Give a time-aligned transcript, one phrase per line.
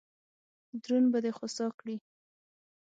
[0.83, 1.95] درون به دې خوسا کړي.